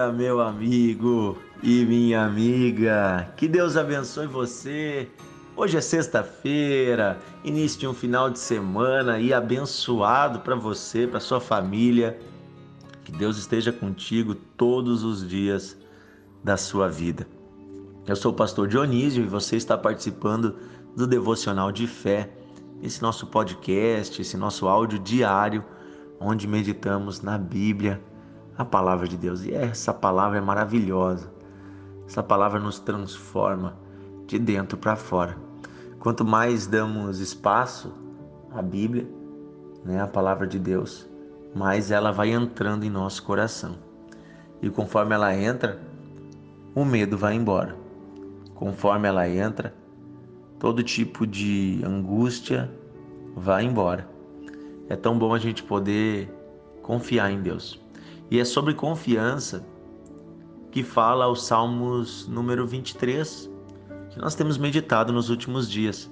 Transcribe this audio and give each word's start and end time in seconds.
dia, 0.00 0.12
meu 0.12 0.40
amigo 0.40 1.36
e 1.62 1.84
minha 1.84 2.24
amiga. 2.24 3.30
Que 3.36 3.46
Deus 3.46 3.76
abençoe 3.76 4.26
você. 4.26 5.06
Hoje 5.54 5.76
é 5.76 5.80
sexta-feira, 5.80 7.18
início 7.44 7.80
de 7.80 7.86
um 7.86 7.92
final 7.92 8.30
de 8.30 8.38
semana 8.38 9.18
e 9.18 9.32
abençoado 9.32 10.40
para 10.40 10.54
você, 10.54 11.06
para 11.06 11.20
sua 11.20 11.38
família. 11.38 12.18
Que 13.04 13.12
Deus 13.12 13.36
esteja 13.36 13.72
contigo 13.72 14.34
todos 14.34 15.04
os 15.04 15.28
dias 15.28 15.76
da 16.42 16.56
sua 16.56 16.88
vida. 16.88 17.26
Eu 18.06 18.16
sou 18.16 18.32
o 18.32 18.34
pastor 18.34 18.68
Dionísio 18.68 19.22
e 19.22 19.26
você 19.26 19.56
está 19.56 19.76
participando 19.76 20.56
do 20.96 21.06
Devocional 21.06 21.70
de 21.70 21.86
Fé, 21.86 22.30
esse 22.82 23.02
nosso 23.02 23.26
podcast, 23.26 24.22
esse 24.22 24.36
nosso 24.36 24.66
áudio 24.66 24.98
diário, 24.98 25.62
onde 26.18 26.48
meditamos 26.48 27.20
na 27.20 27.36
Bíblia 27.36 28.00
a 28.60 28.64
palavra 28.64 29.08
de 29.08 29.16
Deus. 29.16 29.42
E 29.42 29.54
essa 29.54 29.92
palavra 29.92 30.36
é 30.36 30.40
maravilhosa. 30.40 31.32
Essa 32.06 32.22
palavra 32.22 32.60
nos 32.60 32.78
transforma 32.78 33.74
de 34.26 34.38
dentro 34.38 34.76
para 34.76 34.96
fora. 34.96 35.34
Quanto 35.98 36.26
mais 36.26 36.66
damos 36.66 37.20
espaço 37.20 37.90
à 38.52 38.60
Bíblia, 38.60 39.08
né, 39.82 40.02
a 40.02 40.06
palavra 40.06 40.46
de 40.46 40.58
Deus, 40.58 41.08
mais 41.54 41.90
ela 41.90 42.12
vai 42.12 42.32
entrando 42.32 42.84
em 42.84 42.90
nosso 42.90 43.22
coração. 43.22 43.76
E 44.60 44.68
conforme 44.68 45.14
ela 45.14 45.34
entra, 45.34 45.80
o 46.74 46.84
medo 46.84 47.16
vai 47.16 47.34
embora. 47.34 47.74
Conforme 48.54 49.08
ela 49.08 49.26
entra, 49.26 49.74
todo 50.58 50.82
tipo 50.82 51.26
de 51.26 51.80
angústia 51.82 52.70
vai 53.34 53.64
embora. 53.64 54.06
É 54.86 54.96
tão 54.96 55.18
bom 55.18 55.32
a 55.32 55.38
gente 55.38 55.62
poder 55.62 56.30
confiar 56.82 57.30
em 57.30 57.40
Deus. 57.40 57.80
E 58.30 58.38
é 58.38 58.44
sobre 58.44 58.74
confiança 58.74 59.66
que 60.70 60.84
fala 60.84 61.26
o 61.26 61.34
Salmos 61.34 62.28
número 62.28 62.66
23, 62.66 63.50
que 64.10 64.18
nós 64.20 64.34
temos 64.34 64.56
meditado 64.56 65.12
nos 65.12 65.30
últimos 65.30 65.68
dias. 65.68 66.08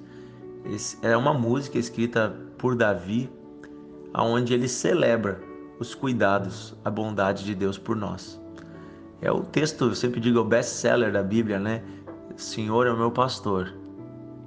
Esse 0.65 0.97
é 1.01 1.15
uma 1.15 1.33
música 1.33 1.77
escrita 1.77 2.35
por 2.57 2.75
Davi, 2.75 3.29
aonde 4.13 4.53
ele 4.53 4.67
celebra 4.67 5.39
os 5.79 5.95
cuidados, 5.95 6.75
a 6.83 6.91
bondade 6.91 7.45
de 7.45 7.55
Deus 7.55 7.77
por 7.77 7.95
nós. 7.95 8.39
É 9.21 9.31
o 9.31 9.41
texto, 9.41 9.85
eu 9.85 9.95
sempre 9.95 10.19
digo, 10.19 10.39
é 10.39 10.41
o 10.41 10.45
best-seller 10.45 11.13
da 11.13 11.23
Bíblia, 11.23 11.57
né? 11.57 11.81
Senhor 12.35 12.87
é 12.87 12.91
o 12.91 12.97
meu 12.97 13.11
pastor 13.11 13.73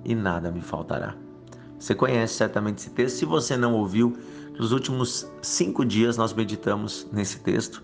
e 0.05 0.15
nada 0.15 0.51
me 0.51 0.61
faltará. 0.61 1.15
Você 1.79 1.95
conhece 1.95 2.35
certamente 2.35 2.79
esse 2.79 2.91
texto. 2.91 3.17
Se 3.17 3.25
você 3.25 3.57
não 3.57 3.75
ouviu, 3.75 4.17
nos 4.59 4.73
últimos 4.73 5.31
cinco 5.41 5.85
dias 5.85 6.17
nós 6.17 6.33
meditamos 6.33 7.07
nesse 7.13 7.41
texto, 7.41 7.83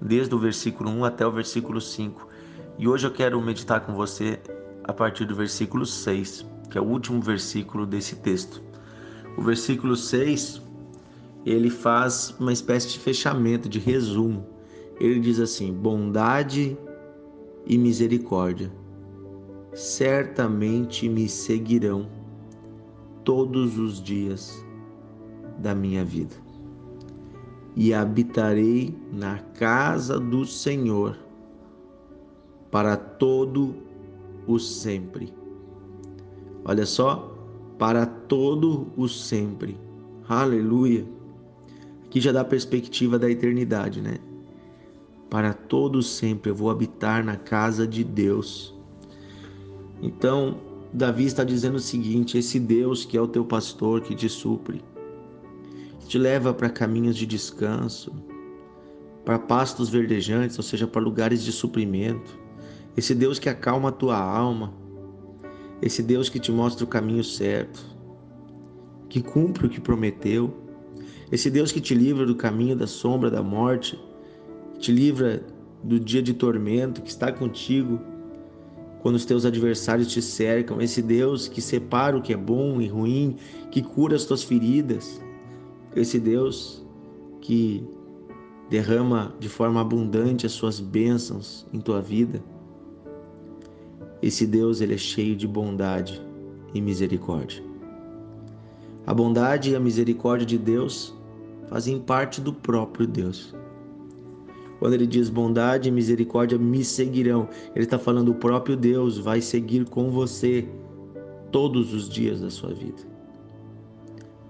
desde 0.00 0.34
o 0.34 0.38
versículo 0.38 0.90
1 0.90 1.04
até 1.04 1.26
o 1.26 1.30
versículo 1.30 1.80
5. 1.80 2.26
E 2.78 2.88
hoje 2.88 3.06
eu 3.06 3.10
quero 3.10 3.40
meditar 3.40 3.80
com 3.80 3.94
você 3.94 4.40
a 4.84 4.92
partir 4.92 5.24
do 5.24 5.34
versículo 5.34 5.84
6, 5.84 6.46
que 6.70 6.78
é 6.78 6.80
o 6.80 6.84
último 6.84 7.20
versículo 7.20 7.86
desse 7.86 8.16
texto. 8.16 8.62
O 9.36 9.42
versículo 9.42 9.94
6, 9.94 10.62
ele 11.44 11.70
faz 11.70 12.34
uma 12.40 12.52
espécie 12.52 12.88
de 12.88 12.98
fechamento, 12.98 13.68
de 13.68 13.78
resumo. 13.78 14.46
Ele 14.98 15.20
diz 15.20 15.38
assim: 15.38 15.72
bondade 15.72 16.76
e 17.66 17.76
misericórdia 17.76 18.72
certamente 19.76 21.06
me 21.06 21.28
seguirão 21.28 22.08
todos 23.22 23.78
os 23.78 24.02
dias 24.02 24.64
da 25.58 25.74
minha 25.74 26.04
vida. 26.04 26.34
E 27.74 27.92
habitarei 27.92 28.96
na 29.12 29.38
casa 29.38 30.18
do 30.18 30.46
Senhor 30.46 31.18
para 32.70 32.96
todo 32.96 33.74
o 34.46 34.58
sempre. 34.58 35.32
Olha 36.64 36.86
só, 36.86 37.34
para 37.78 38.06
todo 38.06 38.86
o 38.96 39.08
sempre. 39.08 39.78
Aleluia. 40.28 41.06
Aqui 42.04 42.20
já 42.20 42.32
dá 42.32 42.40
a 42.40 42.44
perspectiva 42.44 43.18
da 43.18 43.30
eternidade, 43.30 44.00
né? 44.00 44.18
Para 45.28 45.52
todo 45.52 46.02
sempre 46.02 46.50
eu 46.50 46.54
vou 46.54 46.70
habitar 46.70 47.24
na 47.24 47.36
casa 47.36 47.86
de 47.86 48.02
Deus. 48.02 48.74
Então, 50.00 50.58
Davi 50.92 51.24
está 51.24 51.44
dizendo 51.44 51.76
o 51.76 51.80
seguinte: 51.80 52.38
esse 52.38 52.58
Deus 52.58 53.04
que 53.04 53.16
é 53.16 53.20
o 53.20 53.28
teu 53.28 53.44
pastor, 53.44 54.00
que 54.00 54.14
te 54.14 54.28
supre, 54.28 54.82
te 56.06 56.18
leva 56.18 56.54
para 56.54 56.70
caminhos 56.70 57.16
de 57.16 57.26
descanso, 57.26 58.12
para 59.24 59.38
pastos 59.38 59.88
verdejantes, 59.88 60.56
ou 60.56 60.62
seja, 60.62 60.86
para 60.86 61.02
lugares 61.02 61.42
de 61.42 61.50
suprimento. 61.50 62.38
Esse 62.96 63.14
Deus 63.14 63.38
que 63.38 63.48
acalma 63.48 63.88
a 63.88 63.92
tua 63.92 64.16
alma, 64.16 64.72
esse 65.82 66.02
Deus 66.02 66.28
que 66.28 66.38
te 66.38 66.52
mostra 66.52 66.84
o 66.84 66.88
caminho 66.88 67.24
certo, 67.24 67.84
que 69.08 69.20
cumpre 69.20 69.66
o 69.66 69.70
que 69.70 69.80
prometeu, 69.80 70.54
esse 71.30 71.50
Deus 71.50 71.72
que 71.72 71.80
te 71.80 71.94
livra 71.94 72.24
do 72.24 72.36
caminho 72.36 72.76
da 72.76 72.86
sombra 72.86 73.30
da 73.30 73.42
morte, 73.42 73.98
te 74.78 74.92
livra 74.92 75.44
do 75.82 75.98
dia 75.98 76.22
de 76.22 76.34
tormento, 76.34 77.02
que 77.02 77.10
está 77.10 77.32
contigo 77.32 78.00
quando 79.02 79.16
os 79.16 79.24
teus 79.24 79.44
adversários 79.44 80.08
te 80.08 80.22
cercam, 80.22 80.80
esse 80.80 81.02
Deus 81.02 81.46
que 81.48 81.60
separa 81.60 82.16
o 82.16 82.22
que 82.22 82.32
é 82.32 82.36
bom 82.36 82.80
e 82.80 82.88
ruim, 82.88 83.36
que 83.70 83.82
cura 83.82 84.16
as 84.16 84.24
tuas 84.24 84.42
feridas, 84.42 85.20
esse 85.96 86.20
Deus 86.20 86.84
que 87.40 87.82
derrama 88.68 89.34
de 89.40 89.48
forma 89.48 89.80
abundante 89.80 90.44
as 90.44 90.52
suas 90.52 90.78
bênçãos 90.78 91.66
em 91.72 91.80
tua 91.80 92.02
vida. 92.02 92.42
Esse 94.20 94.46
Deus 94.46 94.80
ele 94.80 94.94
é 94.94 94.98
cheio 94.98 95.34
de 95.34 95.46
bondade 95.46 96.22
e 96.74 96.80
misericórdia. 96.80 97.62
A 99.06 99.14
bondade 99.14 99.70
e 99.70 99.76
a 99.76 99.80
misericórdia 99.80 100.46
de 100.46 100.58
Deus 100.58 101.14
fazem 101.68 102.00
parte 102.00 102.40
do 102.40 102.52
próprio 102.52 103.06
Deus. 103.06 103.54
Quando 104.78 104.94
ele 104.94 105.06
diz 105.06 105.30
bondade 105.30 105.88
e 105.88 105.92
misericórdia 105.92 106.58
me 106.58 106.84
seguirão, 106.84 107.48
ele 107.74 107.84
está 107.84 107.98
falando 107.98 108.30
o 108.30 108.34
próprio 108.34 108.76
Deus 108.76 109.16
vai 109.16 109.40
seguir 109.40 109.88
com 109.88 110.10
você 110.10 110.68
todos 111.50 111.94
os 111.94 112.08
dias 112.08 112.40
da 112.40 112.50
sua 112.50 112.74
vida 112.74 113.15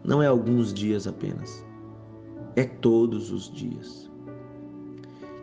não 0.06 0.22
é 0.22 0.26
alguns 0.28 0.72
dias 0.72 1.08
apenas, 1.08 1.64
é 2.54 2.64
todos 2.64 3.32
os 3.32 3.52
dias. 3.52 4.08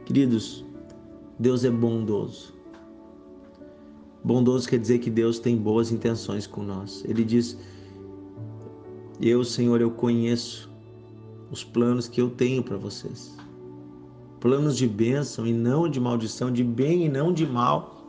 Queridos, 0.06 0.64
Deus 1.38 1.66
é 1.66 1.70
bondoso. 1.70 2.54
Bondoso 4.24 4.70
quer 4.70 4.80
dizer 4.80 5.00
que 5.00 5.10
Deus 5.10 5.38
tem 5.38 5.58
boas 5.58 5.92
intenções 5.92 6.48
com 6.48 6.64
nós. 6.64 7.04
Ele 7.06 7.26
diz: 7.26 7.58
Eu, 9.20 9.44
Senhor, 9.44 9.82
eu 9.82 9.92
conheço 9.92 10.72
os 11.52 11.62
planos 11.62 12.08
que 12.08 12.22
eu 12.22 12.30
tenho 12.30 12.64
para 12.64 12.78
vocês. 12.78 13.36
Planos 14.40 14.78
de 14.78 14.88
bênção 14.88 15.46
e 15.46 15.52
não 15.52 15.90
de 15.90 16.00
maldição, 16.00 16.50
de 16.50 16.64
bem 16.64 17.06
e 17.06 17.10
não 17.10 17.34
de 17.34 17.46
mal. 17.46 18.06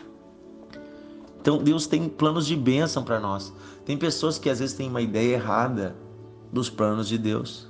Então 1.41 1.59
Deus 1.59 1.87
tem 1.89 2.09
planos 2.09 2.47
de 2.47 2.57
bênção 2.57 3.03
para 3.03 3.19
nós. 3.19 3.53
Tem 3.85 3.99
pessoas 3.99 4.39
que 4.39 4.49
às 4.49 4.61
vezes 4.61 4.75
têm 4.75 4.89
uma 4.89 5.03
ideia 5.03 5.35
errada 5.35 6.04
dos 6.55 6.71
planos 6.71 7.09
de 7.09 7.19
Deus. 7.19 7.69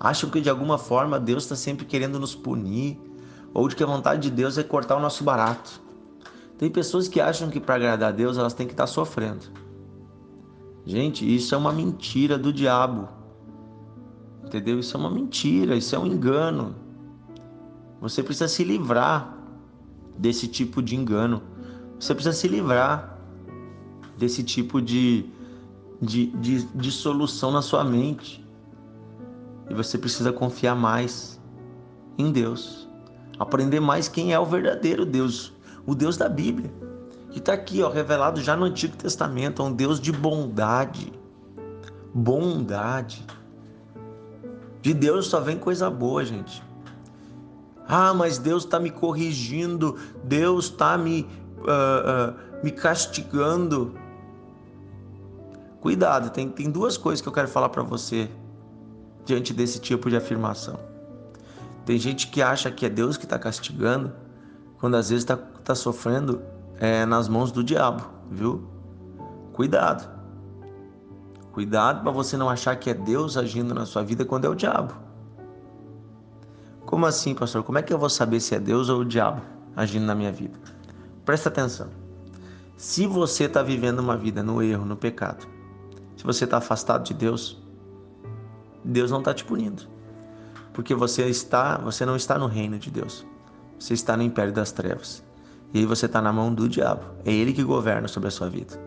Acham 0.00 0.30
que 0.30 0.40
de 0.40 0.48
alguma 0.48 0.78
forma 0.78 1.20
Deus 1.20 1.44
está 1.44 1.54
sempre 1.54 1.84
querendo 1.84 2.18
nos 2.18 2.34
punir, 2.34 2.98
ou 3.52 3.68
de 3.68 3.76
que 3.76 3.82
a 3.84 3.86
vontade 3.86 4.22
de 4.22 4.30
Deus 4.30 4.58
é 4.58 4.62
cortar 4.64 4.96
o 4.96 5.00
nosso 5.00 5.22
barato. 5.22 5.80
Tem 6.58 6.70
pessoas 6.70 7.06
que 7.06 7.20
acham 7.20 7.50
que 7.50 7.60
para 7.60 7.76
agradar 7.76 8.08
a 8.08 8.12
Deus 8.12 8.38
elas 8.38 8.54
têm 8.54 8.66
que 8.66 8.72
estar 8.72 8.84
tá 8.84 8.88
sofrendo. 8.88 9.44
Gente, 10.84 11.32
isso 11.32 11.54
é 11.54 11.58
uma 11.58 11.72
mentira 11.72 12.36
do 12.36 12.52
diabo. 12.52 13.08
Entendeu? 14.44 14.78
Isso 14.78 14.96
é 14.96 15.00
uma 15.00 15.10
mentira, 15.10 15.76
isso 15.76 15.94
é 15.94 15.98
um 15.98 16.06
engano. 16.06 16.74
Você 18.00 18.22
precisa 18.22 18.48
se 18.48 18.64
livrar 18.64 19.36
desse 20.18 20.48
tipo 20.48 20.82
de 20.82 20.96
engano. 20.96 21.42
Você 21.98 22.14
precisa 22.14 22.34
se 22.36 22.48
livrar 22.48 23.18
desse 24.18 24.42
tipo 24.42 24.80
de 24.80 25.26
de, 26.00 26.26
de, 26.26 26.64
de 26.66 26.90
solução 26.90 27.50
na 27.50 27.62
sua 27.62 27.84
mente. 27.84 28.44
E 29.68 29.74
você 29.74 29.96
precisa 29.96 30.32
confiar 30.32 30.74
mais 30.74 31.40
em 32.18 32.30
Deus. 32.30 32.88
Aprender 33.38 33.80
mais 33.80 34.08
quem 34.08 34.32
é 34.32 34.38
o 34.38 34.44
verdadeiro 34.44 35.04
Deus, 35.04 35.52
o 35.86 35.94
Deus 35.94 36.16
da 36.16 36.28
Bíblia. 36.28 36.72
Que 37.30 37.38
está 37.38 37.52
aqui, 37.52 37.82
ó, 37.82 37.88
revelado 37.90 38.40
já 38.40 38.54
no 38.54 38.64
Antigo 38.64 38.96
Testamento, 38.96 39.60
é 39.60 39.64
um 39.64 39.72
Deus 39.72 40.00
de 40.00 40.12
bondade. 40.12 41.12
Bondade. 42.14 43.26
De 44.80 44.94
Deus 44.94 45.26
só 45.26 45.40
vem 45.40 45.58
coisa 45.58 45.90
boa, 45.90 46.24
gente. 46.24 46.62
Ah, 47.88 48.14
mas 48.14 48.38
Deus 48.38 48.64
está 48.64 48.78
me 48.78 48.90
corrigindo, 48.90 49.96
Deus 50.22 50.66
está 50.66 50.96
me, 50.96 51.26
uh, 51.58 52.30
uh, 52.30 52.62
me 52.62 52.70
castigando. 52.70 53.94
Cuidado, 55.84 56.30
tem, 56.30 56.48
tem 56.48 56.70
duas 56.70 56.96
coisas 56.96 57.20
que 57.20 57.28
eu 57.28 57.32
quero 57.32 57.46
falar 57.46 57.68
para 57.68 57.82
você 57.82 58.30
diante 59.26 59.52
desse 59.52 59.78
tipo 59.78 60.08
de 60.08 60.16
afirmação. 60.16 60.80
Tem 61.84 61.98
gente 61.98 62.28
que 62.28 62.40
acha 62.40 62.70
que 62.70 62.86
é 62.86 62.88
Deus 62.88 63.18
que 63.18 63.24
está 63.24 63.38
castigando 63.38 64.10
quando 64.78 64.94
às 64.94 65.10
vezes 65.10 65.24
está 65.24 65.36
tá 65.36 65.74
sofrendo 65.74 66.40
é, 66.80 67.04
nas 67.04 67.28
mãos 67.28 67.52
do 67.52 67.62
diabo, 67.62 68.02
viu? 68.30 68.66
Cuidado. 69.52 70.08
Cuidado 71.52 72.02
para 72.02 72.12
você 72.12 72.34
não 72.38 72.48
achar 72.48 72.76
que 72.76 72.88
é 72.88 72.94
Deus 72.94 73.36
agindo 73.36 73.74
na 73.74 73.84
sua 73.84 74.02
vida 74.02 74.24
quando 74.24 74.46
é 74.46 74.48
o 74.48 74.54
diabo. 74.54 74.94
Como 76.86 77.04
assim, 77.04 77.34
pastor? 77.34 77.62
Como 77.62 77.76
é 77.76 77.82
que 77.82 77.92
eu 77.92 77.98
vou 77.98 78.08
saber 78.08 78.40
se 78.40 78.54
é 78.54 78.58
Deus 78.58 78.88
ou 78.88 79.00
o 79.00 79.04
diabo 79.04 79.42
agindo 79.76 80.06
na 80.06 80.14
minha 80.14 80.32
vida? 80.32 80.58
Presta 81.26 81.50
atenção. 81.50 81.90
Se 82.74 83.06
você 83.06 83.44
está 83.44 83.62
vivendo 83.62 83.98
uma 83.98 84.16
vida 84.16 84.42
no 84.42 84.62
erro, 84.62 84.86
no 84.86 84.96
pecado, 84.96 85.52
se 86.24 86.26
você 86.26 86.44
está 86.44 86.56
afastado 86.56 87.04
de 87.04 87.12
Deus, 87.12 87.62
Deus 88.82 89.10
não 89.10 89.18
está 89.18 89.34
te 89.34 89.44
punindo, 89.44 89.82
porque 90.72 90.94
você 90.94 91.26
está, 91.26 91.76
você 91.76 92.06
não 92.06 92.16
está 92.16 92.38
no 92.38 92.46
reino 92.46 92.78
de 92.78 92.90
Deus. 92.90 93.26
Você 93.78 93.92
está 93.92 94.16
no 94.16 94.22
império 94.22 94.52
das 94.52 94.72
trevas. 94.72 95.22
E 95.74 95.80
aí 95.80 95.84
você 95.84 96.06
está 96.06 96.22
na 96.22 96.32
mão 96.32 96.54
do 96.54 96.66
diabo. 96.66 97.02
É 97.26 97.32
ele 97.32 97.52
que 97.52 97.62
governa 97.62 98.08
sobre 98.08 98.28
a 98.28 98.30
sua 98.30 98.48
vida. 98.48 98.80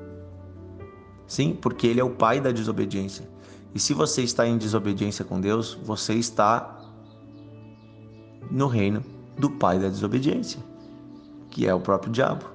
Sim, 1.27 1.53
porque 1.61 1.85
ele 1.85 1.99
é 1.99 2.03
o 2.03 2.09
pai 2.09 2.41
da 2.41 2.51
desobediência. 2.51 3.29
E 3.75 3.79
se 3.79 3.93
você 3.93 4.23
está 4.23 4.47
em 4.47 4.57
desobediência 4.57 5.23
com 5.23 5.39
Deus, 5.39 5.77
você 5.83 6.15
está 6.15 6.75
no 8.49 8.65
reino 8.65 9.03
do 9.37 9.51
pai 9.51 9.77
da 9.77 9.89
desobediência, 9.89 10.59
que 11.51 11.67
é 11.67 11.73
o 11.73 11.79
próprio 11.79 12.11
diabo. 12.11 12.45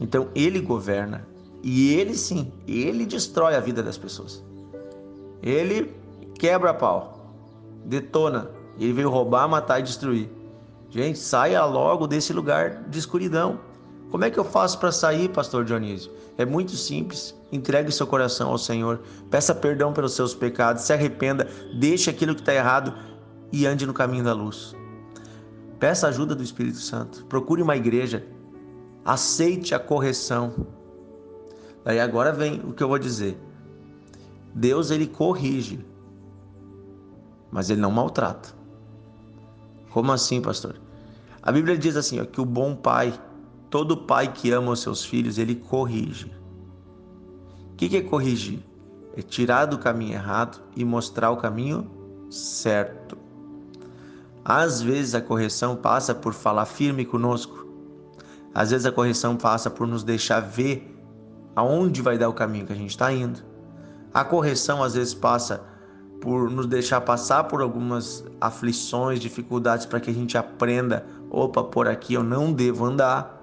Então 0.00 0.28
ele 0.34 0.60
governa 0.60 1.26
e 1.68 1.94
ele 1.94 2.14
sim, 2.14 2.52
ele 2.64 3.04
destrói 3.04 3.56
a 3.56 3.60
vida 3.60 3.82
das 3.82 3.98
pessoas. 3.98 4.40
Ele 5.42 5.92
quebra 6.38 6.72
pau, 6.72 7.34
detona. 7.84 8.52
Ele 8.78 8.92
veio 8.92 9.10
roubar, 9.10 9.48
matar 9.48 9.80
e 9.80 9.82
destruir. 9.82 10.30
Gente, 10.90 11.18
saia 11.18 11.64
logo 11.64 12.06
desse 12.06 12.32
lugar 12.32 12.84
de 12.84 13.00
escuridão. 13.00 13.58
Como 14.12 14.24
é 14.24 14.30
que 14.30 14.38
eu 14.38 14.44
faço 14.44 14.78
para 14.78 14.92
sair, 14.92 15.28
pastor 15.28 15.64
Dionísio? 15.64 16.12
É 16.38 16.44
muito 16.44 16.76
simples. 16.76 17.34
Entregue 17.50 17.90
seu 17.90 18.06
coração 18.06 18.50
ao 18.50 18.58
Senhor, 18.58 19.00
peça 19.28 19.52
perdão 19.52 19.92
pelos 19.92 20.14
seus 20.14 20.36
pecados, 20.36 20.84
se 20.84 20.92
arrependa, 20.92 21.48
deixe 21.80 22.08
aquilo 22.08 22.36
que 22.36 22.42
está 22.42 22.54
errado 22.54 22.94
e 23.50 23.66
ande 23.66 23.84
no 23.84 23.92
caminho 23.92 24.22
da 24.22 24.32
luz. 24.32 24.72
Peça 25.80 26.06
ajuda 26.06 26.32
do 26.32 26.44
Espírito 26.44 26.78
Santo, 26.78 27.24
procure 27.24 27.60
uma 27.60 27.76
igreja, 27.76 28.24
aceite 29.04 29.74
a 29.74 29.80
correção. 29.80 30.75
Daí 31.86 32.00
agora 32.00 32.32
vem 32.32 32.60
o 32.64 32.72
que 32.72 32.82
eu 32.82 32.88
vou 32.88 32.98
dizer. 32.98 33.38
Deus 34.52 34.90
ele 34.90 35.06
corrige, 35.06 35.86
mas 37.48 37.70
ele 37.70 37.80
não 37.80 37.92
maltrata. 37.92 38.48
Como 39.90 40.10
assim, 40.10 40.42
pastor? 40.42 40.80
A 41.40 41.52
Bíblia 41.52 41.78
diz 41.78 41.94
assim, 41.94 42.18
ó, 42.18 42.24
que 42.24 42.40
o 42.40 42.44
bom 42.44 42.74
pai, 42.74 43.14
todo 43.70 43.96
pai 43.96 44.32
que 44.32 44.50
ama 44.50 44.72
os 44.72 44.80
seus 44.80 45.04
filhos, 45.04 45.38
ele 45.38 45.54
corrige. 45.54 46.32
O 47.70 47.76
que 47.76 47.96
é 47.96 48.02
corrigir? 48.02 48.58
É 49.16 49.22
tirar 49.22 49.66
do 49.66 49.78
caminho 49.78 50.14
errado 50.14 50.60
e 50.74 50.84
mostrar 50.84 51.30
o 51.30 51.36
caminho 51.36 51.88
certo. 52.28 53.16
Às 54.44 54.82
vezes 54.82 55.14
a 55.14 55.20
correção 55.20 55.76
passa 55.76 56.12
por 56.12 56.34
falar 56.34 56.66
firme 56.66 57.04
conosco. 57.04 57.64
Às 58.52 58.72
vezes 58.72 58.86
a 58.86 58.90
correção 58.90 59.36
passa 59.36 59.70
por 59.70 59.86
nos 59.86 60.02
deixar 60.02 60.40
ver 60.40 60.95
aonde 61.56 62.02
vai 62.02 62.18
dar 62.18 62.28
o 62.28 62.34
caminho 62.34 62.66
que 62.66 62.72
a 62.72 62.76
gente 62.76 62.90
está 62.90 63.10
indo. 63.10 63.40
A 64.12 64.22
correção 64.22 64.82
às 64.82 64.94
vezes 64.94 65.14
passa 65.14 65.64
por 66.20 66.50
nos 66.50 66.66
deixar 66.66 67.00
passar 67.00 67.44
por 67.44 67.62
algumas 67.62 68.24
aflições, 68.40 69.18
dificuldades 69.18 69.86
para 69.86 69.98
que 69.98 70.10
a 70.10 70.14
gente 70.14 70.36
aprenda, 70.36 71.06
opa, 71.30 71.64
por 71.64 71.88
aqui 71.88 72.14
eu 72.14 72.22
não 72.22 72.52
devo 72.52 72.84
andar. 72.84 73.34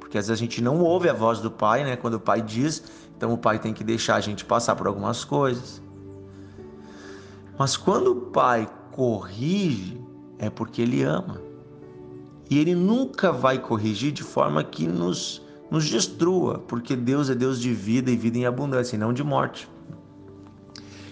Porque 0.00 0.18
às 0.18 0.26
vezes 0.26 0.40
a 0.40 0.44
gente 0.44 0.60
não 0.60 0.80
ouve 0.80 1.08
a 1.08 1.12
voz 1.12 1.38
do 1.38 1.50
pai, 1.50 1.84
né? 1.84 1.96
Quando 1.96 2.14
o 2.14 2.20
pai 2.20 2.42
diz, 2.42 2.82
então 3.16 3.32
o 3.32 3.38
pai 3.38 3.58
tem 3.58 3.72
que 3.72 3.84
deixar 3.84 4.16
a 4.16 4.20
gente 4.20 4.44
passar 4.44 4.76
por 4.76 4.86
algumas 4.86 5.24
coisas. 5.24 5.80
Mas 7.58 7.76
quando 7.76 8.08
o 8.12 8.16
pai 8.16 8.68
corrige, 8.90 10.00
é 10.38 10.50
porque 10.50 10.82
ele 10.82 11.02
ama. 11.02 11.40
E 12.50 12.58
ele 12.58 12.74
nunca 12.74 13.32
vai 13.32 13.58
corrigir 13.58 14.12
de 14.12 14.22
forma 14.22 14.62
que 14.62 14.86
nos, 14.86 15.41
nos 15.72 15.88
destrua, 15.88 16.58
porque 16.58 16.94
Deus 16.94 17.30
é 17.30 17.34
Deus 17.34 17.58
de 17.58 17.72
vida 17.72 18.10
e 18.10 18.16
vida 18.16 18.36
em 18.36 18.44
abundância, 18.44 18.94
e 18.94 18.98
não 18.98 19.10
de 19.10 19.24
morte. 19.24 19.66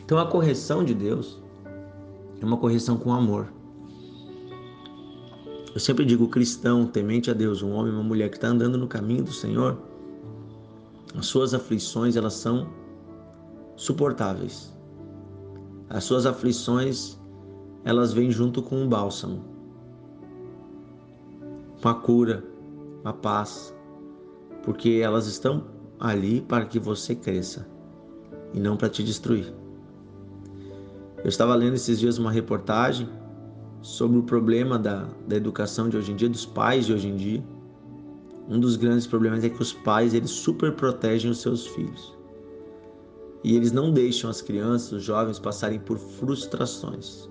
Então 0.05 0.19
a 0.19 0.27
correção 0.27 0.85
de 0.85 0.93
Deus 0.93 1.43
é 2.43 2.45
uma 2.45 2.59
correção 2.59 2.99
com 2.99 3.11
amor. 3.11 3.51
Eu 5.73 5.81
sempre 5.81 6.05
digo 6.05 6.29
cristão, 6.29 6.87
temente 6.87 7.31
a 7.31 7.33
Deus, 7.33 7.63
um 7.63 7.73
homem, 7.73 7.91
uma 7.91 8.03
mulher 8.03 8.29
que 8.29 8.37
está 8.37 8.49
andando 8.49 8.77
no 8.77 8.87
caminho 8.87 9.25
do 9.25 9.33
Senhor, 9.33 9.79
as 11.17 11.25
suas 11.25 11.55
aflições 11.55 12.15
elas 12.15 12.35
são 12.35 12.69
suportáveis. 13.77 14.77
As 15.89 16.05
suas 16.05 16.27
aflições 16.27 17.19
elas 17.83 18.13
vêm 18.13 18.31
junto 18.31 18.63
com 18.63 18.77
um 18.77 18.87
bálsamo, 18.87 19.43
uma 21.83 21.95
cura, 21.95 22.45
uma 23.03 23.15
paz, 23.15 23.75
porque 24.63 25.01
elas 25.03 25.27
estão 25.27 25.65
ali 25.99 26.41
para 26.41 26.65
que 26.65 26.79
você 26.79 27.15
cresça 27.15 27.67
e 28.53 28.61
não 28.61 28.77
para 28.77 28.89
te 28.89 29.03
destruir. 29.03 29.53
Eu 31.19 31.29
estava 31.29 31.55
lendo 31.55 31.75
esses 31.75 32.01
dias 32.01 32.19
uma 32.19 32.31
reportagem 32.31 33.09
sobre 33.83 34.19
o 34.19 34.23
problema 34.23 34.79
da, 34.79 35.07
da 35.27 35.37
educação 35.37 35.89
de 35.89 35.97
hoje 35.97 36.13
em 36.13 36.17
dia, 36.17 36.29
dos 36.29 36.47
pais 36.47 36.87
de 36.87 36.93
hoje 36.93 37.09
em 37.09 37.17
dia. 37.17 37.45
Um 38.49 38.59
dos 38.59 38.77
grandes 38.77 39.07
problemas 39.07 39.45
é 39.45 39.49
que 39.49 39.61
os 39.61 39.73
pais 39.73 40.15
eles 40.15 40.31
super 40.31 40.73
protegem 40.73 41.31
os 41.31 41.41
seus 41.41 41.67
filhos. 41.67 42.19
E 43.45 43.57
eles 43.57 43.73
não 43.73 43.93
deixam 43.93 44.29
as 44.29 44.43
crianças, 44.43 44.93
os 44.93 45.03
jovens 45.03 45.39
passarem 45.39 45.79
por 45.79 45.99
frustrações. 45.99 47.29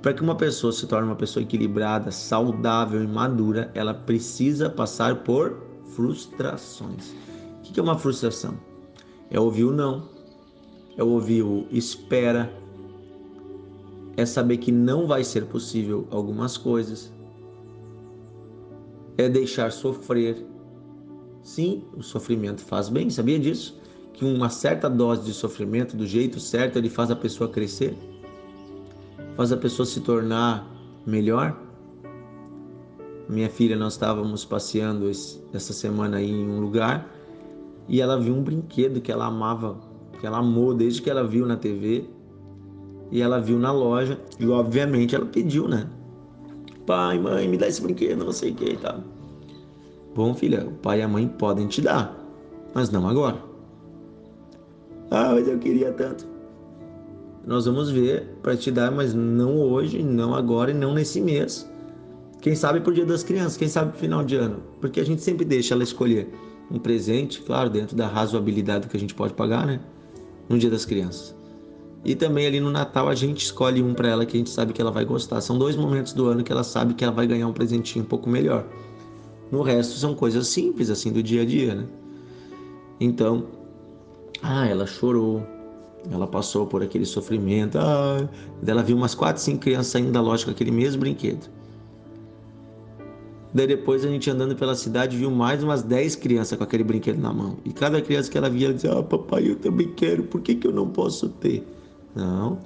Para 0.00 0.12
que 0.12 0.22
uma 0.22 0.36
pessoa 0.36 0.72
se 0.72 0.86
torne 0.86 1.08
uma 1.08 1.16
pessoa 1.16 1.42
equilibrada, 1.42 2.10
saudável 2.10 3.02
e 3.02 3.06
madura, 3.06 3.70
ela 3.74 3.94
precisa 3.94 4.68
passar 4.68 5.22
por 5.22 5.56
frustrações. 5.94 7.14
O 7.58 7.62
que 7.62 7.80
é 7.80 7.82
uma 7.82 7.98
frustração? 7.98 8.58
É 9.30 9.40
ouvir 9.40 9.64
o 9.64 9.72
não, 9.72 10.08
é 10.96 11.02
ouvir 11.02 11.42
o 11.42 11.66
espera, 11.70 12.52
é 14.16 14.24
saber 14.24 14.58
que 14.58 14.70
não 14.70 15.06
vai 15.06 15.24
ser 15.24 15.46
possível 15.46 16.06
algumas 16.10 16.56
coisas, 16.56 17.12
é 19.16 19.28
deixar 19.28 19.72
sofrer. 19.72 20.44
Sim, 21.42 21.84
o 21.96 22.02
sofrimento 22.02 22.62
faz 22.62 22.88
bem, 22.88 23.10
sabia 23.10 23.38
disso? 23.38 23.80
Que 24.12 24.24
uma 24.24 24.48
certa 24.48 24.88
dose 24.88 25.24
de 25.24 25.34
sofrimento, 25.34 25.96
do 25.96 26.06
jeito 26.06 26.38
certo, 26.40 26.78
ele 26.78 26.88
faz 26.88 27.10
a 27.10 27.16
pessoa 27.16 27.50
crescer, 27.50 27.96
faz 29.36 29.52
a 29.52 29.56
pessoa 29.56 29.84
se 29.84 30.00
tornar 30.00 30.70
melhor. 31.06 31.60
Minha 33.28 33.48
filha, 33.48 33.76
nós 33.76 33.94
estávamos 33.94 34.44
passeando 34.44 35.08
essa 35.08 35.72
semana 35.72 36.18
aí 36.18 36.30
em 36.30 36.48
um 36.48 36.60
lugar 36.60 37.08
e 37.88 38.00
ela 38.00 38.18
viu 38.18 38.34
um 38.34 38.42
brinquedo 38.42 39.00
que 39.00 39.10
ela 39.10 39.26
amava 39.26 39.78
que 40.24 40.26
ela 40.26 40.38
amou 40.38 40.72
desde 40.72 41.02
que 41.02 41.10
ela 41.10 41.22
viu 41.22 41.44
na 41.44 41.54
TV 41.54 42.04
e 43.10 43.20
ela 43.20 43.38
viu 43.38 43.58
na 43.58 43.70
loja 43.70 44.18
e 44.40 44.46
obviamente 44.48 45.14
ela 45.14 45.26
pediu, 45.26 45.68
né? 45.68 45.86
Pai, 46.86 47.18
mãe, 47.18 47.46
me 47.46 47.58
dá 47.58 47.68
esse 47.68 47.82
brinquedo, 47.82 48.24
não 48.24 48.32
sei 48.32 48.52
o 48.52 48.54
que 48.54 48.70
e 48.70 48.76
tal. 48.78 49.00
Bom, 50.14 50.34
filha, 50.34 50.66
o 50.66 50.72
pai 50.72 51.00
e 51.00 51.02
a 51.02 51.08
mãe 51.08 51.28
podem 51.28 51.66
te 51.66 51.82
dar, 51.82 52.16
mas 52.74 52.90
não 52.90 53.06
agora. 53.06 53.36
Ah, 55.10 55.32
mas 55.34 55.46
eu 55.46 55.58
queria 55.58 55.92
tanto. 55.92 56.26
Nós 57.46 57.66
vamos 57.66 57.90
ver 57.90 58.26
para 58.42 58.56
te 58.56 58.70
dar, 58.70 58.90
mas 58.90 59.12
não 59.12 59.58
hoje, 59.58 60.02
não 60.02 60.34
agora 60.34 60.70
e 60.70 60.74
não 60.74 60.94
nesse 60.94 61.20
mês. 61.20 61.70
Quem 62.44 62.54
sabe 62.54 62.78
pro 62.78 62.92
Dia 62.92 63.06
das 63.06 63.22
Crianças, 63.22 63.56
quem 63.56 63.68
sabe 63.68 63.92
pro 63.92 64.00
final 64.00 64.22
de 64.22 64.36
ano, 64.36 64.62
porque 64.78 65.00
a 65.00 65.04
gente 65.04 65.22
sempre 65.22 65.46
deixa 65.46 65.72
ela 65.72 65.82
escolher 65.82 66.28
um 66.70 66.78
presente, 66.78 67.40
claro, 67.40 67.70
dentro 67.70 67.96
da 67.96 68.06
razoabilidade 68.06 68.86
que 68.86 68.94
a 68.94 69.00
gente 69.00 69.14
pode 69.14 69.32
pagar, 69.32 69.66
né? 69.66 69.80
no 70.46 70.58
Dia 70.58 70.68
das 70.68 70.84
Crianças. 70.84 71.34
E 72.04 72.14
também 72.14 72.46
ali 72.46 72.60
no 72.60 72.70
Natal 72.70 73.08
a 73.08 73.14
gente 73.14 73.46
escolhe 73.46 73.82
um 73.82 73.94
para 73.94 74.10
ela 74.10 74.26
que 74.26 74.36
a 74.36 74.38
gente 74.38 74.50
sabe 74.50 74.74
que 74.74 74.82
ela 74.82 74.90
vai 74.90 75.06
gostar. 75.06 75.40
São 75.40 75.56
dois 75.56 75.74
momentos 75.74 76.12
do 76.12 76.26
ano 76.26 76.44
que 76.44 76.52
ela 76.52 76.62
sabe 76.62 76.92
que 76.92 77.02
ela 77.02 77.14
vai 77.14 77.26
ganhar 77.26 77.48
um 77.48 77.52
presentinho 77.54 78.04
um 78.04 78.08
pouco 78.08 78.28
melhor. 78.28 78.66
No 79.50 79.62
resto 79.62 79.96
são 79.96 80.14
coisas 80.14 80.46
simples 80.46 80.90
assim 80.90 81.10
do 81.10 81.22
dia 81.22 81.40
a 81.40 81.44
dia, 81.46 81.74
né? 81.74 81.86
Então, 83.00 83.46
ah, 84.42 84.66
ela 84.66 84.86
chorou, 84.86 85.42
ela 86.12 86.26
passou 86.26 86.66
por 86.66 86.82
aquele 86.82 87.06
sofrimento, 87.06 87.78
ah, 87.78 88.28
ela 88.66 88.82
viu 88.82 88.98
umas 88.98 89.14
quatro, 89.14 89.40
cinco 89.40 89.60
crianças 89.60 89.86
saindo 89.86 90.12
da 90.12 90.20
loja 90.20 90.44
com 90.44 90.50
aquele 90.50 90.70
mesmo 90.70 91.00
brinquedo. 91.00 91.48
Daí 93.54 93.68
depois 93.68 94.04
a 94.04 94.08
gente 94.08 94.28
andando 94.28 94.56
pela 94.56 94.74
cidade 94.74 95.16
viu 95.16 95.30
mais 95.30 95.62
umas 95.62 95.84
10 95.84 96.16
crianças 96.16 96.58
com 96.58 96.64
aquele 96.64 96.82
brinquedo 96.82 97.20
na 97.20 97.32
mão. 97.32 97.56
E 97.64 97.72
cada 97.72 98.02
criança 98.02 98.28
que 98.28 98.36
ela 98.36 98.50
via, 98.50 98.66
ela 98.66 98.74
dizia: 98.74 98.98
Ah, 98.98 99.02
papai, 99.02 99.48
eu 99.48 99.54
também 99.54 99.92
quero, 99.94 100.24
por 100.24 100.40
que, 100.40 100.56
que 100.56 100.66
eu 100.66 100.72
não 100.72 100.88
posso 100.88 101.28
ter? 101.28 101.64
Não, 102.16 102.58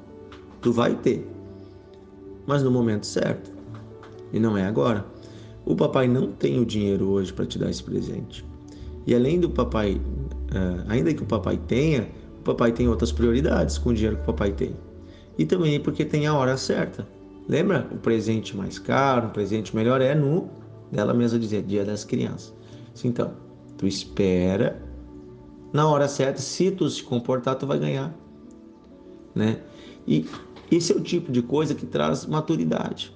tu 0.62 0.72
vai 0.72 0.94
ter, 0.94 1.28
mas 2.46 2.62
no 2.62 2.70
momento 2.70 3.06
certo. 3.06 3.52
E 4.32 4.40
não 4.40 4.56
é 4.56 4.64
agora. 4.64 5.04
o 5.66 5.76
papai 5.76 6.08
não 6.08 6.32
tem 6.32 6.58
o 6.58 6.64
dinheiro 6.64 7.08
hoje 7.08 7.34
para 7.34 7.44
te 7.44 7.58
dar 7.58 7.68
esse 7.68 7.82
presente. 7.82 8.42
E 9.06 9.14
além 9.14 9.38
do 9.38 9.50
papai, 9.50 9.94
uh, 9.94 10.84
ainda 10.88 11.12
que 11.12 11.22
o 11.22 11.26
papai 11.26 11.58
tenha, 11.66 12.08
o 12.40 12.42
papai 12.42 12.72
tem 12.72 12.88
outras 12.88 13.12
prioridades 13.12 13.76
com 13.76 13.90
o 13.90 13.94
dinheiro 13.94 14.16
que 14.16 14.22
o 14.22 14.26
papai 14.26 14.52
tem. 14.52 14.74
E 15.38 15.44
também 15.44 15.78
porque 15.80 16.04
tem 16.04 16.26
a 16.26 16.34
hora 16.34 16.56
certa. 16.56 17.06
Lembra? 17.46 17.86
O 17.90 17.96
presente 17.96 18.56
mais 18.56 18.78
caro, 18.78 19.28
o 19.28 19.30
presente 19.30 19.74
melhor 19.74 20.00
é 20.02 20.14
no, 20.14 20.50
dela 20.90 21.14
mesma 21.14 21.38
dizer, 21.38 21.62
dia 21.62 21.84
das 21.84 22.04
crianças. 22.04 22.54
Então, 23.04 23.32
tu 23.76 23.86
espera 23.86 24.82
na 25.72 25.88
hora 25.88 26.08
certa, 26.08 26.40
se 26.40 26.70
tu 26.70 26.88
se 26.88 27.02
comportar, 27.02 27.54
tu 27.56 27.66
vai 27.66 27.78
ganhar, 27.78 28.14
né? 29.34 29.60
E 30.06 30.26
esse 30.70 30.92
é 30.92 30.96
o 30.96 31.00
tipo 31.00 31.30
de 31.30 31.42
coisa 31.42 31.74
que 31.74 31.86
traz 31.86 32.26
maturidade 32.26 33.12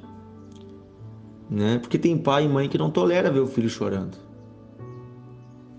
né? 1.52 1.78
Porque 1.78 1.98
tem 1.98 2.16
pai 2.16 2.46
e 2.46 2.48
mãe 2.48 2.66
que 2.66 2.78
não 2.78 2.90
tolera 2.90 3.30
ver 3.30 3.40
o 3.40 3.46
filho 3.46 3.68
chorando. 3.68 4.16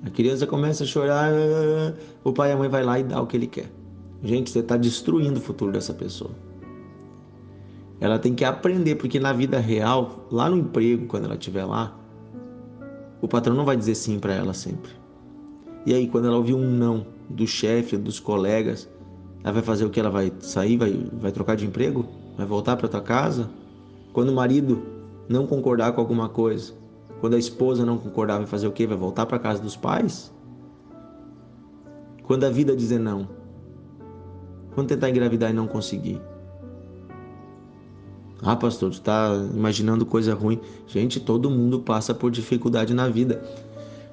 A 0.05 0.09
criança 0.09 0.45
começa 0.45 0.83
a 0.83 0.87
chorar, 0.87 1.31
o 2.23 2.31
pai 2.31 2.51
e 2.51 2.53
a 2.53 2.57
mãe 2.57 2.69
vai 2.69 2.83
lá 2.83 2.99
e 2.99 3.03
dá 3.03 3.19
o 3.19 3.25
que 3.25 3.35
ele 3.35 3.47
quer. 3.47 3.71
Gente, 4.23 4.51
você 4.51 4.59
está 4.59 4.77
destruindo 4.77 5.39
o 5.39 5.41
futuro 5.41 5.71
dessa 5.71 5.93
pessoa. 5.93 6.31
Ela 7.99 8.19
tem 8.19 8.33
que 8.33 8.43
aprender, 8.43 8.95
porque 8.95 9.19
na 9.19 9.31
vida 9.31 9.59
real, 9.59 10.27
lá 10.31 10.49
no 10.49 10.57
emprego, 10.57 11.05
quando 11.07 11.25
ela 11.25 11.35
estiver 11.35 11.65
lá, 11.65 11.97
o 13.21 13.27
patrão 13.27 13.55
não 13.55 13.63
vai 13.63 13.77
dizer 13.77 13.95
sim 13.95 14.19
para 14.19 14.33
ela 14.33 14.53
sempre. 14.53 14.91
E 15.85 15.93
aí, 15.93 16.07
quando 16.07 16.27
ela 16.27 16.37
ouvir 16.37 16.53
um 16.53 16.69
não 16.69 17.05
do 17.29 17.47
chefe, 17.47 17.95
dos 17.97 18.19
colegas, 18.19 18.89
ela 19.43 19.53
vai 19.53 19.61
fazer 19.63 19.85
o 19.85 19.89
que? 19.89 19.99
Ela 19.99 20.09
vai 20.09 20.31
sair, 20.39 20.77
vai, 20.77 21.09
vai 21.13 21.31
trocar 21.31 21.55
de 21.55 21.65
emprego? 21.65 22.05
Vai 22.37 22.45
voltar 22.45 22.75
para 22.75 22.87
tua 22.87 23.01
casa? 23.01 23.49
Quando 24.11 24.29
o 24.29 24.35
marido 24.35 24.81
não 25.29 25.45
concordar 25.45 25.93
com 25.93 26.01
alguma 26.01 26.29
coisa, 26.29 26.73
quando 27.19 27.35
a 27.35 27.39
esposa 27.39 27.85
não 27.85 27.97
concordar, 27.97 28.37
vai 28.37 28.47
fazer 28.47 28.67
o 28.67 28.71
quê? 28.71 28.85
Vai 28.85 28.97
voltar 28.97 29.25
para 29.25 29.39
casa 29.39 29.61
dos 29.61 29.75
pais? 29.75 30.33
Quando 32.23 32.45
a 32.45 32.49
vida 32.49 32.75
dizer 32.75 32.99
não? 32.99 33.27
Quando 34.73 34.87
tentar 34.87 35.09
engravidar 35.09 35.49
e 35.49 35.53
não 35.53 35.67
conseguir? 35.67 36.21
Ah, 38.43 38.57
pastor, 38.57 38.89
tu 38.89 38.95
está 38.95 39.29
imaginando 39.53 40.05
coisa 40.05 40.33
ruim. 40.33 40.59
Gente, 40.85 41.19
todo 41.19 41.49
mundo 41.49 41.79
passa 41.79 42.13
por 42.13 42.29
dificuldade 42.29 42.93
na 42.93 43.07
vida. 43.07 43.41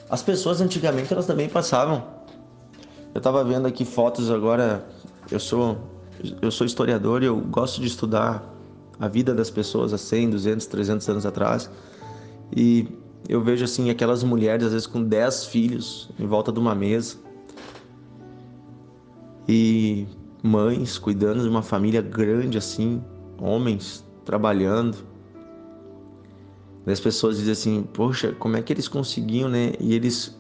As 0.09 0.23
pessoas 0.23 0.61
antigamente 0.61 1.13
elas 1.13 1.27
também 1.27 1.49
passavam. 1.49 2.05
Eu 3.13 3.19
estava 3.19 3.43
vendo 3.43 3.67
aqui 3.67 3.85
fotos 3.85 4.31
agora. 4.31 4.87
Eu 5.31 5.41
sou 5.41 5.79
eu 6.41 6.51
sou 6.51 6.67
historiador 6.67 7.23
e 7.23 7.27
eu 7.27 7.37
gosto 7.37 7.81
de 7.81 7.87
estudar 7.87 8.45
a 8.99 9.09
vida 9.09 9.35
das 9.35 9.51
pessoas 9.51 9.93
há 9.93 9.99
100, 9.99 10.31
200, 10.31 10.67
300 10.67 11.09
anos 11.09 11.27
atrás. 11.27 11.71
E 12.55 12.87
eu 13.29 13.43
vejo 13.43 13.65
assim 13.65 13.91
aquelas 13.91 14.23
mulheres 14.23 14.67
às 14.67 14.73
vezes 14.73 14.87
com 14.87 15.03
10 15.03 15.47
filhos 15.47 16.11
em 16.19 16.27
volta 16.27 16.53
de 16.53 16.61
uma 16.61 16.75
mesa. 16.75 17.17
E 19.49 20.07
mães 20.43 20.99
cuidando 20.99 21.43
de 21.43 21.49
uma 21.49 21.63
família 21.63 22.01
grande 22.01 22.59
assim, 22.59 23.03
homens 23.39 24.05
trabalhando. 24.31 24.97
E 26.87 26.93
as 26.93 27.01
pessoas 27.01 27.37
dizem 27.37 27.53
assim: 27.53 27.83
"Poxa, 27.93 28.33
como 28.39 28.57
é 28.57 28.63
que 28.63 28.73
eles 28.73 28.87
conseguiam, 28.87 29.49
né?" 29.49 29.73
E 29.81 29.93
eles 29.93 30.39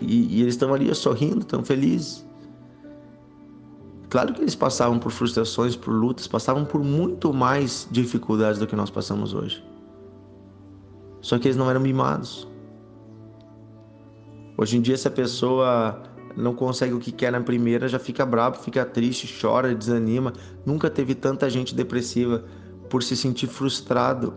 e, 0.00 0.38
e 0.38 0.42
eles 0.42 0.54
estão 0.54 0.74
ali 0.74 0.92
sorrindo, 0.92 1.44
tão 1.44 1.64
felizes. 1.64 2.26
Claro 4.10 4.34
que 4.34 4.42
eles 4.42 4.56
passavam 4.56 4.98
por 4.98 5.12
frustrações, 5.12 5.76
por 5.76 5.92
lutas, 5.92 6.26
passavam 6.26 6.64
por 6.64 6.82
muito 6.82 7.32
mais 7.32 7.88
dificuldades 7.90 8.58
do 8.58 8.66
que 8.66 8.76
nós 8.76 8.90
passamos 8.90 9.32
hoje. 9.32 9.64
Só 11.20 11.38
que 11.38 11.46
eles 11.46 11.56
não 11.56 11.70
eram 11.70 11.80
mimados. 11.80 12.48
Hoje 14.58 14.76
em 14.76 14.82
dia, 14.82 14.98
se 14.98 15.08
a 15.08 15.10
pessoa 15.10 16.02
não 16.36 16.54
consegue 16.54 16.92
o 16.92 16.98
que 16.98 17.12
quer 17.12 17.32
na 17.32 17.40
primeira, 17.40 17.88
já 17.88 17.98
fica 17.98 18.26
bravo, 18.26 18.58
fica 18.58 18.84
triste, 18.84 19.32
chora, 19.40 19.74
desanima. 19.74 20.32
Nunca 20.66 20.90
teve 20.90 21.14
tanta 21.14 21.48
gente 21.48 21.74
depressiva 21.74 22.44
por 22.92 23.02
se 23.02 23.16
sentir 23.16 23.46
frustrado. 23.46 24.34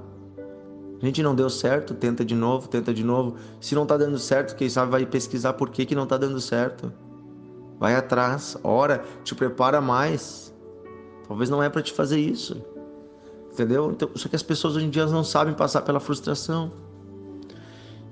A 1.02 1.06
gente 1.06 1.22
não 1.22 1.36
deu 1.36 1.50
certo, 1.50 1.94
tenta 1.94 2.24
de 2.24 2.34
novo, 2.34 2.70
tenta 2.70 2.94
de 2.94 3.04
novo. 3.04 3.36
Se 3.60 3.76
não 3.76 3.86
tá 3.86 3.98
dando 3.98 4.18
certo, 4.18 4.56
quem 4.56 4.70
sabe 4.70 4.90
vai 4.90 5.06
pesquisar 5.06 5.52
por 5.54 5.70
que, 5.70 5.86
que 5.86 5.94
não 5.94 6.08
tá 6.08 6.16
dando 6.16 6.40
certo. 6.40 6.90
Vai 7.78 7.96
atrás, 7.96 8.58
ora, 8.64 9.04
te 9.26 9.36
prepara 9.36 9.82
mais. 9.82 10.56
Talvez 11.28 11.50
não 11.50 11.62
é 11.62 11.70
para 11.70 11.82
te 11.82 11.92
fazer 11.92 12.18
isso. 12.18 12.64
Entendeu? 13.52 13.92
Então, 13.92 14.10
só 14.16 14.30
que 14.30 14.38
as 14.38 14.44
pessoas 14.44 14.78
hoje 14.78 14.86
em 14.86 14.90
dia 14.90 15.06
não 15.06 15.26
sabem 15.26 15.54
passar 15.54 15.82
pela 15.82 16.00
frustração. 16.00 16.72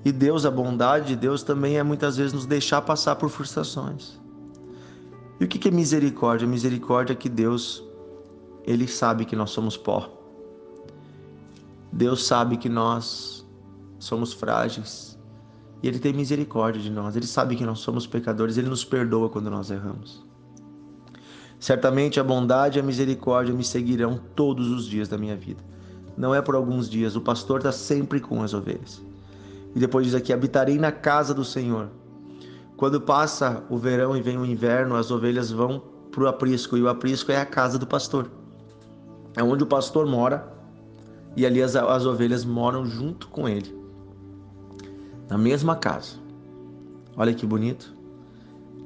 E 0.04 0.12
Deus, 0.12 0.44
a 0.44 0.50
bondade 0.50 1.06
de 1.06 1.16
Deus 1.16 1.42
também 1.42 1.78
é 1.78 1.82
muitas 1.82 2.18
vezes 2.18 2.34
nos 2.34 2.44
deixar 2.44 2.82
passar 2.82 3.16
por 3.16 3.30
frustrações. 3.30 4.20
E 5.40 5.44
o 5.46 5.48
que 5.48 5.66
é 5.66 5.70
misericórdia? 5.70 6.46
Misericórdia 6.46 7.14
é 7.14 7.16
que 7.16 7.30
Deus, 7.30 7.82
Ele 8.66 8.86
sabe 8.86 9.24
que 9.24 9.34
nós 9.34 9.48
somos 9.48 9.78
pó. 9.78 10.20
Deus 11.94 12.26
sabe 12.26 12.56
que 12.56 12.68
nós 12.68 13.46
somos 14.00 14.32
frágeis. 14.32 15.16
E 15.80 15.86
Ele 15.86 16.00
tem 16.00 16.12
misericórdia 16.12 16.82
de 16.82 16.90
nós. 16.90 17.14
Ele 17.14 17.26
sabe 17.26 17.54
que 17.54 17.64
nós 17.64 17.78
somos 17.78 18.04
pecadores. 18.04 18.58
Ele 18.58 18.68
nos 18.68 18.84
perdoa 18.84 19.30
quando 19.30 19.48
nós 19.48 19.70
erramos. 19.70 20.26
Certamente 21.60 22.18
a 22.18 22.24
bondade 22.24 22.78
e 22.78 22.80
a 22.80 22.82
misericórdia 22.82 23.54
me 23.54 23.62
seguirão 23.62 24.18
todos 24.34 24.68
os 24.70 24.86
dias 24.86 25.08
da 25.08 25.16
minha 25.16 25.36
vida. 25.36 25.62
Não 26.16 26.34
é 26.34 26.42
por 26.42 26.56
alguns 26.56 26.90
dias. 26.90 27.14
O 27.14 27.20
pastor 27.20 27.58
está 27.58 27.70
sempre 27.70 28.18
com 28.18 28.42
as 28.42 28.52
ovelhas. 28.52 29.00
E 29.72 29.78
depois 29.78 30.04
diz 30.04 30.16
aqui: 30.16 30.32
habitarei 30.32 30.78
na 30.78 30.90
casa 30.90 31.32
do 31.32 31.44
Senhor. 31.44 31.90
Quando 32.76 33.00
passa 33.00 33.62
o 33.70 33.78
verão 33.78 34.16
e 34.16 34.20
vem 34.20 34.36
o 34.36 34.44
inverno, 34.44 34.96
as 34.96 35.12
ovelhas 35.12 35.52
vão 35.52 35.80
para 36.10 36.24
o 36.24 36.26
aprisco. 36.26 36.76
E 36.76 36.82
o 36.82 36.88
aprisco 36.88 37.30
é 37.30 37.36
a 37.36 37.46
casa 37.46 37.78
do 37.78 37.86
pastor. 37.86 38.28
É 39.36 39.44
onde 39.44 39.62
o 39.62 39.66
pastor 39.66 40.06
mora. 40.06 40.53
E 41.36 41.44
ali 41.44 41.62
as, 41.62 41.74
as 41.74 42.06
ovelhas 42.06 42.44
moram 42.44 42.86
junto 42.86 43.28
com 43.28 43.48
ele 43.48 43.84
na 45.28 45.38
mesma 45.38 45.76
casa. 45.76 46.16
Olha 47.16 47.34
que 47.34 47.46
bonito. 47.46 47.94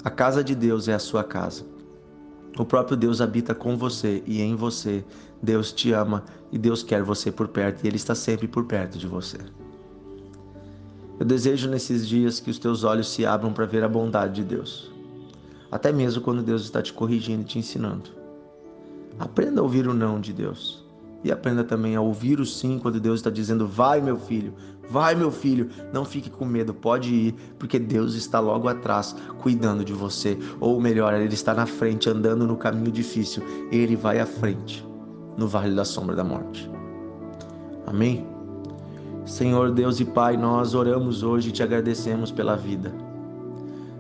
A 0.05 0.11
casa 0.11 0.45
de 0.45 0.55
Deus 0.55 0.89
é 0.89 0.95
a 0.95 0.99
sua 0.99 1.25
casa. 1.25 1.65
O 2.59 2.65
próprio 2.65 2.97
Deus 2.97 3.21
habita 3.21 3.55
com 3.55 3.77
você 3.77 4.23
e 4.27 4.41
em 4.41 4.55
você. 4.55 5.05
Deus 5.43 5.73
te 5.73 5.93
ama 5.93 6.25
e 6.51 6.59
Deus 6.59 6.83
quer 6.83 7.03
você 7.03 7.31
por 7.31 7.49
perto 7.49 7.85
e 7.85 7.89
Ele 7.89 7.97
está 7.97 8.15
sempre 8.15 8.49
por 8.49 8.65
perto 8.65 8.99
de 8.99 9.07
você. 9.07 9.39
Eu 11.19 11.27
desejo 11.27 11.69
nesses 11.69 12.07
dias 12.07 12.39
que 12.39 12.51
os 12.51 12.59
teus 12.59 12.85
olhos 12.85 13.09
se 13.09 13.27
abram 13.27 13.53
para 13.53 13.67
ver 13.67 13.83
a 13.83 13.89
bondade 13.89 14.37
de 14.37 14.45
Deus, 14.45 14.91
até 15.71 15.93
mesmo 15.93 16.23
quando 16.23 16.43
Deus 16.43 16.63
está 16.63 16.81
te 16.81 16.93
corrigindo 16.93 17.43
e 17.43 17.45
te 17.45 17.59
ensinando. 17.59 18.11
Aprenda 19.19 19.61
a 19.61 19.65
ouvir 19.65 19.89
o 19.89 19.95
não 19.95 20.21
de 20.21 20.33
Deus. 20.33 20.88
E 21.25 21.33
aprenda 21.33 21.65
também 21.65 21.97
a 21.97 22.01
ouvir 22.01 22.39
o 22.39 22.47
sim 22.47 22.79
quando 22.79 23.01
Deus 23.01 23.21
está 23.21 23.31
dizendo: 23.31 23.67
vai, 23.67 24.01
meu 24.01 24.17
filho, 24.17 24.55
vai, 24.89 25.15
meu 25.15 25.31
filho, 25.31 25.69
não 25.93 26.05
fique 26.05 26.31
com 26.31 26.45
medo, 26.45 26.73
pode 26.73 27.13
ir, 27.13 27.35
porque 27.59 27.79
Deus 27.79 28.15
está 28.15 28.39
logo 28.39 28.69
atrás 28.69 29.17
cuidando 29.41 29.85
de 29.85 29.93
você. 29.93 30.39
Ou 30.61 30.81
melhor, 30.81 31.13
Ele 31.15 31.35
está 31.35 31.53
na 31.53 31.67
frente, 31.67 32.09
andando 32.09 32.47
no 32.47 32.57
caminho 32.57 32.91
difícil, 32.91 33.43
Ele 33.73 33.97
vai 33.97 34.21
à 34.21 34.27
frente, 34.27 34.87
no 35.37 35.49
vale 35.49 35.75
da 35.75 35.85
sombra 35.85 36.15
da 36.15 36.25
morte. 36.25 36.71
Amém? 37.87 38.27
Senhor 39.27 39.73
Deus 39.73 40.01
e 40.01 40.05
Pai, 40.05 40.37
nós 40.37 40.75
oramos 40.75 41.23
hoje 41.23 41.49
e 41.49 41.53
te 41.53 41.63
agradecemos 41.63 42.31
pela 42.31 42.57
vida. 42.57 42.95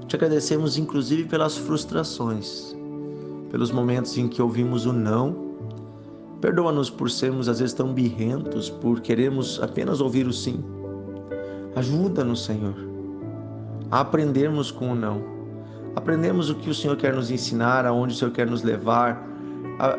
Te 0.06 0.16
agradecemos 0.16 0.78
inclusive 0.78 1.24
pelas 1.24 1.56
frustrações, 1.56 2.74
pelos 3.50 3.70
momentos 3.70 4.16
em 4.16 4.26
que 4.26 4.40
ouvimos 4.40 4.86
o 4.86 4.92
não 4.92 5.47
Perdoa-nos 6.40 6.88
por 6.88 7.10
sermos 7.10 7.48
às 7.48 7.58
vezes 7.58 7.74
tão 7.74 7.92
birrentos, 7.92 8.70
por 8.70 9.00
queremos 9.00 9.60
apenas 9.60 10.00
ouvir 10.00 10.26
o 10.26 10.32
sim. 10.32 10.62
Ajuda-nos, 11.74 12.44
Senhor, 12.44 12.74
a 13.90 14.00
aprendermos 14.00 14.70
com 14.70 14.92
o 14.92 14.94
não. 14.94 15.22
Aprendemos 15.96 16.48
o 16.48 16.54
que 16.54 16.70
o 16.70 16.74
Senhor 16.74 16.96
quer 16.96 17.12
nos 17.12 17.30
ensinar, 17.30 17.84
aonde 17.84 18.14
o 18.14 18.16
Senhor 18.16 18.30
quer 18.30 18.46
nos 18.46 18.62
levar. 18.62 19.26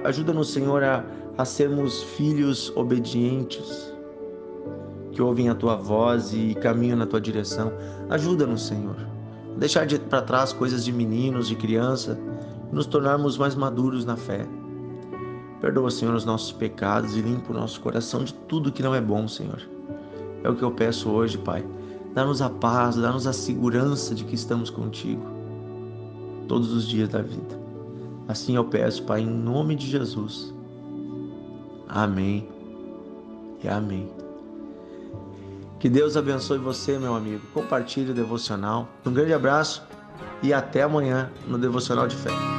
Ajuda-nos, 0.05 0.51
Senhor, 0.51 0.81
a, 0.81 1.03
a 1.38 1.43
sermos 1.43 2.03
filhos 2.03 2.72
obedientes, 2.75 3.93
que 5.12 5.22
ouvem 5.22 5.50
a 5.50 5.55
tua 5.55 5.75
voz 5.75 6.34
e 6.34 6.55
caminham 6.55 6.98
na 6.98 7.05
tua 7.05 7.19
direção. 7.19 7.74
Ajuda-nos, 8.10 8.65
Senhor, 8.65 8.96
a 9.55 9.60
deixar 9.60 9.86
para 10.10 10.22
trás 10.22 10.53
coisas 10.53 10.86
de 10.86 10.93
meninos, 10.93 11.50
de 11.50 11.55
criança, 11.55 12.17
e 12.72 12.75
nos 12.75 12.86
tornarmos 12.86 13.38
mais 13.38 13.55
maduros 13.55 14.05
na 14.05 14.15
fé. 14.15 14.46
Perdoa, 15.62 15.92
Senhor, 15.92 16.13
os 16.13 16.25
nossos 16.25 16.51
pecados 16.51 17.16
e 17.16 17.22
limpa 17.22 17.51
o 17.51 17.56
nosso 17.56 17.82
coração 17.82 18.24
de 18.24 18.34
tudo 18.34 18.72
que 18.72 18.82
não 18.82 18.96
é 18.96 19.01
bom, 19.01 19.28
Senhor. 19.28 19.62
É 20.44 20.50
o 20.50 20.56
que 20.56 20.63
eu 20.63 20.72
peço 20.72 21.10
hoje, 21.10 21.38
Pai. 21.38 21.66
Dá-nos 22.13 22.42
a 22.42 22.50
paz, 22.50 22.96
dá-nos 22.96 23.28
a 23.28 23.34
segurança 23.34 24.16
de 24.16 24.24
que 24.24 24.36
estamos 24.36 24.70
contigo 24.70 25.22
todos 26.48 26.72
os 26.72 26.88
dias 26.88 27.10
da 27.10 27.22
vida. 27.22 27.60
Assim 28.28 28.56
eu 28.56 28.66
peço, 28.66 29.04
Pai, 29.04 29.22
em 29.22 29.28
nome 29.28 29.75
de 29.75 29.88
Jesus. 29.88 30.54
Amém 31.88 32.48
e 33.63 33.68
amém. 33.68 34.10
Que 35.80 35.89
Deus 35.89 36.18
abençoe 36.18 36.58
você, 36.58 36.98
meu 36.98 37.16
amigo. 37.16 37.42
Compartilhe 37.54 38.12
o 38.12 38.13
devocional. 38.13 38.88
Um 39.06 39.13
grande 39.13 39.34
abraço 39.34 39.82
e 40.44 40.54
até 40.54 40.84
amanhã 40.84 41.32
no 41.48 41.58
Devocional 41.58 42.08
de 42.08 42.16
Fé. 42.16 42.59